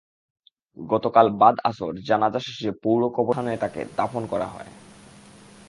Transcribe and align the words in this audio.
গতকাল 0.77 1.27
বাদ 1.41 1.55
আসর 1.69 1.93
জানাজা 2.07 2.39
শেষে 2.45 2.69
পৌর 2.83 3.01
কবরস্থানে 3.15 3.53
তাঁকে 3.63 3.81
দাফন 3.97 4.23
করা 4.31 4.47
হয়। 4.53 4.71